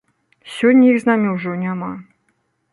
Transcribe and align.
Сёння 0.53 0.87
іх 0.93 0.97
з 1.05 1.11
намі 1.11 1.27
ўжо 1.35 1.51
няма. 1.67 1.91